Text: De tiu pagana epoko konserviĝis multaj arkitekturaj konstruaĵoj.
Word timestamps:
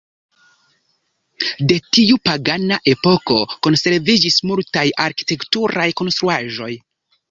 De 1.73 1.77
tiu 1.99 2.17
pagana 2.31 2.81
epoko 2.95 3.39
konserviĝis 3.69 4.43
multaj 4.53 4.89
arkitekturaj 5.09 5.91
konstruaĵoj. 6.03 6.77